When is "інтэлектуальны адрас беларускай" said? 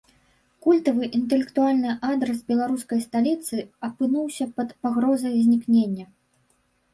1.17-2.99